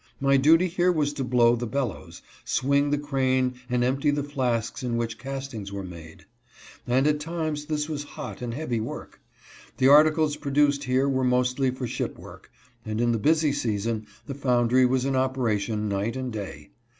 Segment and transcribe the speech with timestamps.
[0.19, 4.81] My duty here was to blow the bellows, swing the crane and empty the flasks
[4.81, 6.25] in which castings were made;
[6.87, 9.21] and at times this was hot and heavy work.
[9.77, 12.51] The articles produced here were mostly for ship work,
[12.83, 16.71] and in the busy season the foundry was in operation night and day.